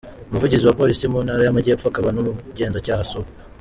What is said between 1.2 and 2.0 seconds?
ntara y’Amajyepfo